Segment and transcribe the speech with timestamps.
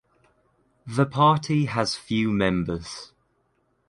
[0.87, 3.13] The party has few members.